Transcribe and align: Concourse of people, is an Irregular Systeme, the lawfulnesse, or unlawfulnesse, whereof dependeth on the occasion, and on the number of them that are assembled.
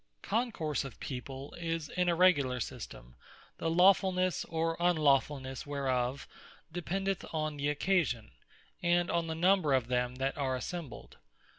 Concourse 0.23 0.83
of 0.83 0.99
people, 0.99 1.53
is 1.59 1.89
an 1.89 2.09
Irregular 2.09 2.57
Systeme, 2.59 3.13
the 3.59 3.69
lawfulnesse, 3.69 4.45
or 4.49 4.75
unlawfulnesse, 4.79 5.67
whereof 5.67 6.27
dependeth 6.71 7.23
on 7.31 7.55
the 7.57 7.69
occasion, 7.69 8.31
and 8.81 9.11
on 9.11 9.27
the 9.27 9.35
number 9.35 9.75
of 9.75 9.89
them 9.89 10.15
that 10.15 10.35
are 10.39 10.55
assembled. 10.55 11.17